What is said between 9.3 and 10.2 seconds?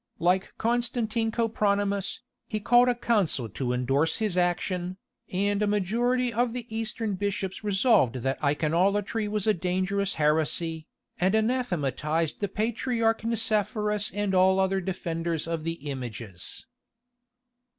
a dangerous